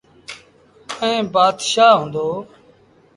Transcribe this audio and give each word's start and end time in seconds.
ائيٚݩ 1.03 1.29
بآتشآه 1.33 1.95
هُݩدو۔ 1.99 2.27